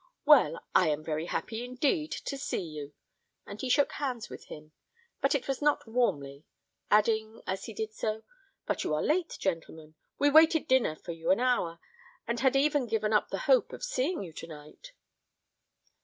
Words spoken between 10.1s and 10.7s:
We waited